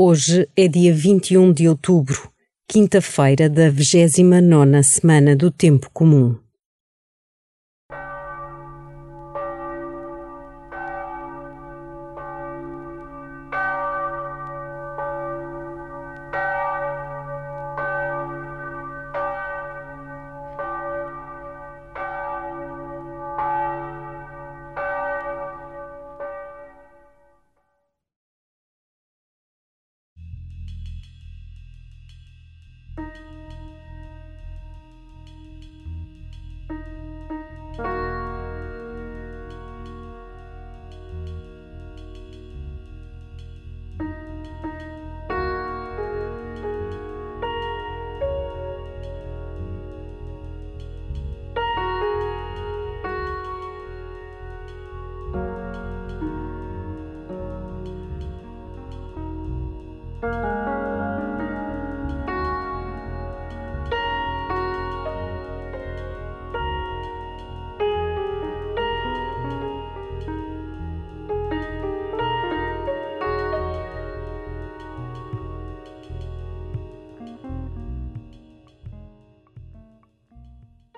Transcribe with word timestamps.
Hoje 0.00 0.48
é 0.56 0.68
dia 0.68 0.94
21 0.94 1.52
de 1.52 1.68
outubro, 1.68 2.30
quinta-feira 2.68 3.50
da 3.50 3.68
29 3.68 4.80
semana 4.84 5.34
do 5.34 5.50
Tempo 5.50 5.90
Comum. 5.92 6.36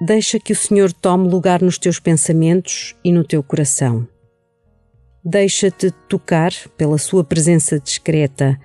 Deixa 0.03 0.41
que 0.41 0.55
o 0.55 0.57
Senhor 0.57 0.95
tome 0.95 1.29
lugar 1.29 1.61
nos 1.61 1.77
teus 1.77 2.01
pensamentos 2.01 2.97
e 3.05 3.13
no 3.13 3.23
teu 3.23 3.43
coração. 3.43 4.09
Deixa-te 5.23 5.91
tocar 6.09 6.51
pela 6.79 6.97
sua 6.97 7.23
presença 7.23 7.79
discreta 7.79 8.59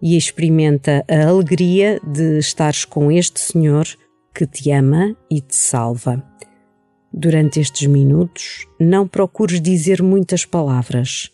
e 0.00 0.16
experimenta 0.16 1.04
a 1.06 1.28
alegria 1.28 2.00
de 2.02 2.38
estares 2.38 2.86
com 2.86 3.12
este 3.12 3.38
Senhor 3.38 3.86
que 4.34 4.46
te 4.46 4.70
ama 4.70 5.14
e 5.30 5.42
te 5.42 5.54
salva. 5.54 6.24
Durante 7.12 7.60
estes 7.60 7.86
minutos, 7.86 8.66
não 8.80 9.06
procures 9.06 9.60
dizer 9.60 10.02
muitas 10.02 10.46
palavras. 10.46 11.30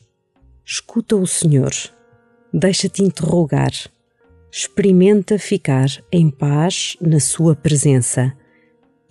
Escuta 0.65 1.15
o 1.15 1.29
Senhor. 1.29 1.73
Deixa-te 2.53 3.05
interrogar. 3.05 3.73
Experimenta 4.51 5.39
ficar 5.39 5.87
em 6.11 6.29
paz 6.29 6.97
na 7.01 7.21
Sua 7.21 7.55
presença 7.55 8.37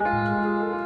Música 0.00 0.79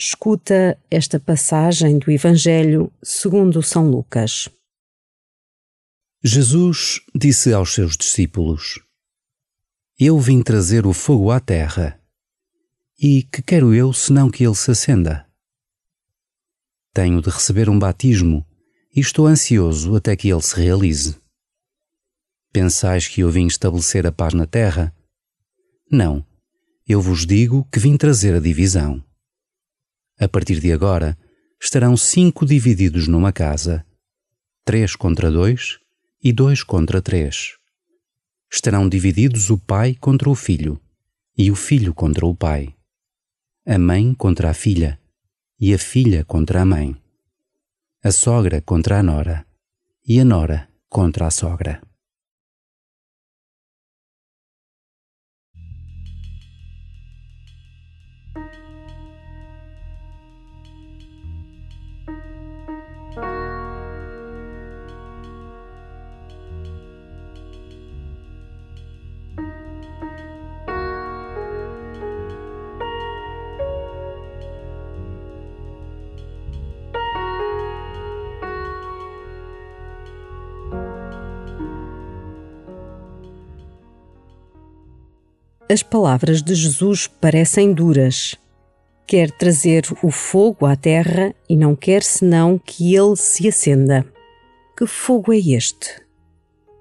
Escuta 0.00 0.80
esta 0.88 1.18
passagem 1.18 1.98
do 1.98 2.08
Evangelho 2.08 2.92
segundo 3.02 3.60
São 3.64 3.90
Lucas. 3.90 4.48
Jesus 6.22 7.00
disse 7.12 7.52
aos 7.52 7.74
seus 7.74 7.96
discípulos: 7.96 8.78
Eu 9.98 10.20
vim 10.20 10.40
trazer 10.40 10.86
o 10.86 10.92
fogo 10.92 11.32
à 11.32 11.40
terra, 11.40 12.00
e 12.96 13.24
que 13.24 13.42
quero 13.42 13.74
eu 13.74 13.92
senão 13.92 14.30
que 14.30 14.46
ele 14.46 14.54
se 14.54 14.70
acenda? 14.70 15.26
Tenho 16.94 17.20
de 17.20 17.30
receber 17.30 17.68
um 17.68 17.76
batismo 17.76 18.46
e 18.94 19.00
estou 19.00 19.26
ansioso 19.26 19.96
até 19.96 20.14
que 20.14 20.28
ele 20.28 20.42
se 20.42 20.54
realize. 20.54 21.20
Pensais 22.52 23.08
que 23.08 23.22
eu 23.22 23.30
vim 23.32 23.48
estabelecer 23.48 24.06
a 24.06 24.12
paz 24.12 24.32
na 24.32 24.46
terra? 24.46 24.94
Não, 25.90 26.24
eu 26.86 27.02
vos 27.02 27.26
digo 27.26 27.64
que 27.72 27.80
vim 27.80 27.96
trazer 27.96 28.32
a 28.36 28.38
divisão. 28.38 29.04
A 30.20 30.26
partir 30.26 30.58
de 30.58 30.72
agora, 30.72 31.16
estarão 31.62 31.96
cinco 31.96 32.44
divididos 32.44 33.06
numa 33.06 33.32
casa, 33.32 33.86
três 34.64 34.96
contra 34.96 35.30
dois 35.30 35.78
e 36.22 36.32
dois 36.32 36.64
contra 36.64 37.00
três. 37.00 37.56
Estarão 38.50 38.88
divididos 38.88 39.48
o 39.48 39.56
pai 39.56 39.94
contra 39.94 40.28
o 40.28 40.34
filho 40.34 40.80
e 41.36 41.50
o 41.50 41.54
filho 41.54 41.94
contra 41.94 42.26
o 42.26 42.34
pai, 42.34 42.74
a 43.64 43.78
mãe 43.78 44.12
contra 44.12 44.50
a 44.50 44.54
filha 44.54 44.98
e 45.60 45.72
a 45.72 45.78
filha 45.78 46.24
contra 46.24 46.62
a 46.62 46.64
mãe, 46.64 46.96
a 48.02 48.10
sogra 48.10 48.60
contra 48.60 48.98
a 48.98 49.02
nora 49.02 49.46
e 50.06 50.18
a 50.18 50.24
nora 50.24 50.68
contra 50.88 51.26
a 51.26 51.30
sogra. 51.30 51.80
As 85.70 85.82
palavras 85.82 86.42
de 86.42 86.54
Jesus 86.54 87.06
parecem 87.06 87.74
duras. 87.74 88.34
Quer 89.06 89.30
trazer 89.30 89.84
o 90.02 90.10
fogo 90.10 90.64
à 90.64 90.74
terra 90.74 91.34
e 91.46 91.54
não 91.54 91.76
quer 91.76 92.02
senão 92.02 92.58
que 92.58 92.94
ele 92.94 93.14
se 93.16 93.46
acenda. 93.46 94.06
Que 94.74 94.86
fogo 94.86 95.30
é 95.30 95.36
este? 95.36 96.00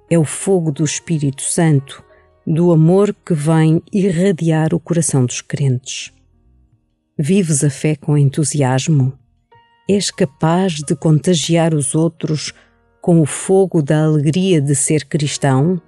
É 0.10 0.18
o 0.18 0.24
fogo 0.24 0.72
do 0.72 0.86
Espírito 0.86 1.42
Santo, 1.42 2.02
do 2.46 2.72
amor 2.72 3.14
que 3.26 3.34
vem 3.34 3.82
irradiar 3.92 4.74
o 4.74 4.80
coração 4.80 5.26
dos 5.26 5.42
crentes. 5.42 6.14
Vives 7.20 7.66
a 7.66 7.70
fé 7.70 7.94
com 7.94 8.18
entusiasmo? 8.18 9.12
És 9.90 10.10
capaz 10.10 10.76
de 10.76 10.96
contagiar 10.96 11.74
os 11.74 11.94
outros 11.94 12.54
com 13.02 13.20
o 13.20 13.26
fogo 13.26 13.82
da 13.82 14.06
alegria 14.06 14.62
de 14.62 14.76
ser 14.76 15.04
cristão? 15.04 15.82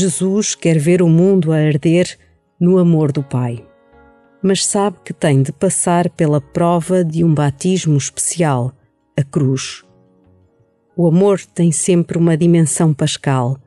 Jesus 0.00 0.54
quer 0.54 0.78
ver 0.78 1.02
o 1.02 1.08
mundo 1.10 1.52
a 1.52 1.56
arder 1.56 2.16
no 2.58 2.78
amor 2.78 3.12
do 3.12 3.22
Pai, 3.22 3.62
mas 4.42 4.64
sabe 4.64 4.96
que 5.04 5.12
tem 5.12 5.42
de 5.42 5.52
passar 5.52 6.08
pela 6.08 6.40
prova 6.40 7.04
de 7.04 7.22
um 7.22 7.34
batismo 7.34 7.98
especial, 7.98 8.72
a 9.14 9.22
cruz. 9.22 9.84
O 10.96 11.06
amor 11.06 11.38
tem 11.44 11.70
sempre 11.70 12.16
uma 12.16 12.34
dimensão 12.34 12.94
pascal, 12.94 13.58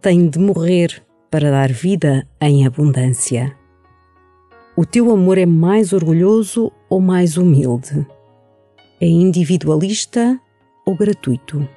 tem 0.00 0.30
de 0.30 0.38
morrer 0.38 1.04
para 1.30 1.50
dar 1.50 1.70
vida 1.70 2.26
em 2.40 2.66
abundância. 2.66 3.54
O 4.74 4.86
teu 4.86 5.10
amor 5.10 5.36
é 5.36 5.44
mais 5.44 5.92
orgulhoso 5.92 6.72
ou 6.88 7.02
mais 7.02 7.36
humilde? 7.36 8.06
É 8.98 9.06
individualista 9.06 10.40
ou 10.86 10.96
gratuito? 10.96 11.68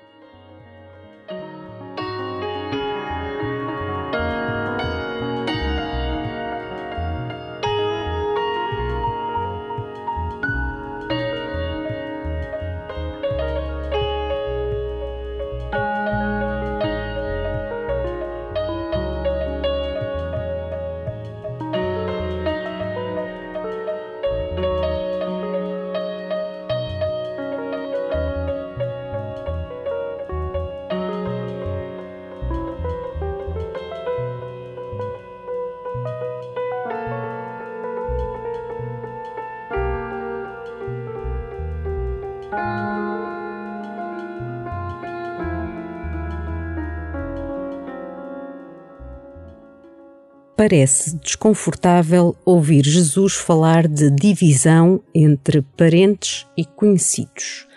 Parece 50.56 51.18
desconfortável 51.18 52.36
ouvir 52.46 52.84
Jesus 52.86 53.34
falar 53.34 53.88
de 53.88 54.10
divisão 54.10 55.04
entre 55.14 55.62
parentes 55.62 56.48
e 56.58 56.64
conhecidos. 56.64 57.68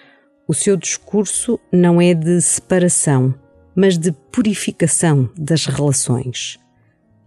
O 0.46 0.54
seu 0.54 0.76
discurso 0.76 1.58
não 1.72 2.00
é 2.00 2.14
de 2.14 2.40
separação, 2.40 3.34
mas 3.74 3.98
de 3.98 4.12
purificação 4.12 5.30
das 5.36 5.66
relações. 5.66 6.58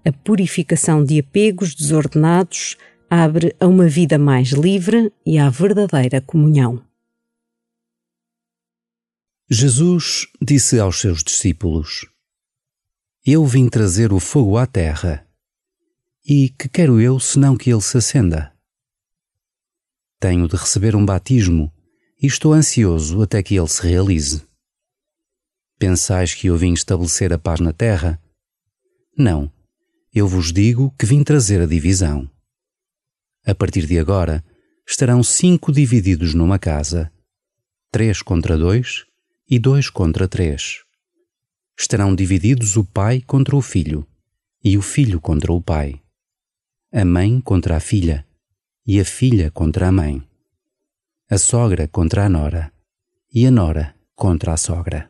A 0.05 0.11
purificação 0.11 1.03
de 1.03 1.19
apegos 1.19 1.75
desordenados 1.75 2.77
abre 3.09 3.55
a 3.59 3.67
uma 3.67 3.87
vida 3.87 4.17
mais 4.17 4.49
livre 4.49 5.11
e 5.25 5.37
à 5.37 5.49
verdadeira 5.49 6.21
comunhão. 6.21 6.81
Jesus 9.49 10.27
disse 10.41 10.79
aos 10.79 11.01
seus 11.01 11.21
discípulos: 11.21 12.07
Eu 13.25 13.45
vim 13.45 13.67
trazer 13.67 14.13
o 14.13 14.19
fogo 14.19 14.57
à 14.57 14.65
terra 14.65 15.27
e 16.25 16.49
que 16.49 16.69
quero 16.69 17.01
eu 17.01 17.19
senão 17.19 17.57
que 17.57 17.71
ele 17.71 17.81
se 17.81 17.97
acenda? 17.97 18.53
Tenho 20.19 20.47
de 20.47 20.55
receber 20.55 20.95
um 20.95 21.03
batismo 21.03 21.71
e 22.21 22.27
estou 22.27 22.53
ansioso 22.53 23.21
até 23.23 23.41
que 23.41 23.55
ele 23.55 23.67
se 23.67 23.81
realize. 23.81 24.43
Pensais 25.79 26.35
que 26.35 26.47
eu 26.47 26.55
vim 26.55 26.73
estabelecer 26.73 27.33
a 27.33 27.39
paz 27.39 27.59
na 27.59 27.73
terra? 27.73 28.21
Não, 29.17 29.51
eu 30.13 30.27
vos 30.27 30.53
digo 30.53 30.93
que 30.97 31.07
vim 31.07 31.23
trazer 31.23 31.59
a 31.59 31.65
divisão. 31.65 32.29
A 33.43 33.55
partir 33.55 33.87
de 33.87 33.97
agora, 33.97 34.45
estarão 34.87 35.23
cinco 35.23 35.71
divididos 35.71 36.35
numa 36.35 36.59
casa, 36.59 37.11
três 37.91 38.21
contra 38.21 38.55
dois 38.55 39.05
e 39.49 39.57
dois 39.57 39.89
contra 39.89 40.27
três. 40.27 40.83
Estarão 41.75 42.13
divididos 42.13 42.77
o 42.77 42.85
pai 42.85 43.21
contra 43.21 43.55
o 43.55 43.61
filho 43.61 44.07
e 44.63 44.77
o 44.77 44.83
filho 44.83 45.19
contra 45.19 45.51
o 45.51 45.59
pai 45.59 45.99
a 46.93 47.05
mãe 47.05 47.39
contra 47.39 47.77
a 47.77 47.79
filha 47.79 48.27
e 48.85 48.99
a 48.99 49.05
filha 49.05 49.49
contra 49.49 49.87
a 49.87 49.91
mãe, 49.93 50.21
a 51.29 51.37
sogra 51.37 51.87
contra 51.87 52.25
a 52.25 52.29
nora 52.29 52.69
e 53.33 53.47
a 53.47 53.51
nora 53.51 53.95
contra 54.13 54.51
a 54.51 54.57
sogra. 54.57 55.07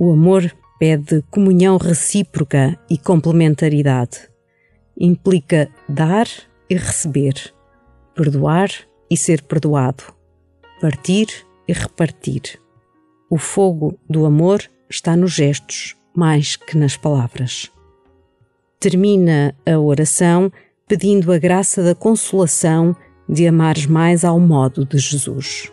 O 0.00 0.12
amor 0.12 0.54
pede 0.78 1.24
comunhão 1.28 1.76
recíproca 1.76 2.78
e 2.88 2.96
complementaridade. 2.96 4.28
Implica 4.96 5.68
dar 5.88 6.28
e 6.70 6.76
receber, 6.76 7.34
perdoar 8.14 8.70
e 9.10 9.16
ser 9.16 9.42
perdoado, 9.42 10.04
partir 10.80 11.26
e 11.66 11.72
repartir. 11.72 12.60
O 13.28 13.38
fogo 13.38 13.98
do 14.08 14.24
amor 14.24 14.62
está 14.88 15.16
nos 15.16 15.32
gestos 15.32 15.96
mais 16.14 16.54
que 16.54 16.76
nas 16.76 16.96
palavras. 16.96 17.68
Termina 18.78 19.52
a 19.66 19.78
oração 19.80 20.52
pedindo 20.86 21.32
a 21.32 21.38
graça 21.38 21.82
da 21.82 21.94
consolação 21.94 22.94
de 23.28 23.48
amares 23.48 23.86
mais 23.86 24.24
ao 24.24 24.38
modo 24.38 24.84
de 24.84 24.96
Jesus. 24.96 25.72